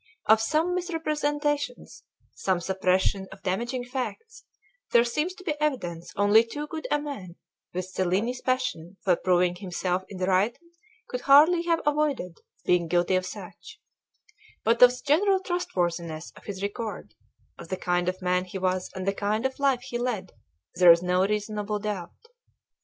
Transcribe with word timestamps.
Of 0.25 0.41
some 0.41 0.73
misrepresentations, 0.73 2.01
some 2.33 2.59
suppressions 2.59 3.27
of 3.27 3.43
damaging 3.43 3.83
facts, 3.83 4.45
there 4.93 5.03
seems 5.03 5.35
to 5.35 5.43
be 5.43 5.53
evidence 5.61 6.11
only 6.15 6.43
too 6.43 6.65
good 6.65 6.87
a 6.89 6.99
man 6.99 7.35
with 7.71 7.93
Cellini's 7.93 8.41
passion 8.41 8.97
for 9.03 9.15
proving 9.15 9.57
himself 9.57 10.01
in 10.09 10.17
the 10.17 10.25
right 10.25 10.57
could 11.07 11.21
hardly 11.21 11.61
have 11.65 11.83
avoided 11.85 12.39
being 12.65 12.87
guilty 12.87 13.15
of 13.15 13.27
such; 13.27 13.79
but 14.63 14.81
of 14.81 14.89
the 14.89 15.01
general 15.05 15.39
trustworthiness 15.39 16.31
of 16.35 16.45
his 16.45 16.63
record, 16.63 17.13
of 17.59 17.67
the 17.69 17.77
kind 17.77 18.09
of 18.09 18.23
man 18.23 18.45
he 18.45 18.57
was 18.57 18.89
and 18.95 19.05
the 19.07 19.13
kind 19.13 19.45
of 19.45 19.59
life 19.59 19.83
he 19.83 19.99
led, 19.99 20.31
there 20.73 20.91
is 20.91 21.03
no 21.03 21.27
reasonable 21.27 21.77
doubt. 21.77 22.15